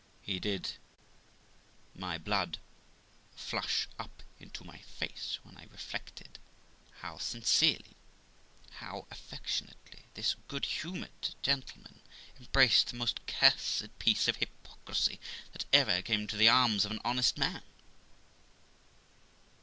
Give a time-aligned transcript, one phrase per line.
[0.25, 0.67] How did
[1.93, 2.57] my blood
[3.35, 6.39] flush up into my face when I reflected
[7.01, 7.95] how sincerely,
[8.71, 12.01] how affection ately, this good humoured gentleman
[12.39, 15.19] embraced the most cursed piece of hypocrisy
[15.53, 17.61] that ever came into the arms of an honest man